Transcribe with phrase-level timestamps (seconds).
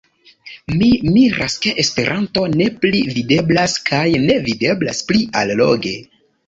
[0.77, 5.99] Mi miras, ke Esperanto ne pli videblas, kaj ne videblas pli alloge.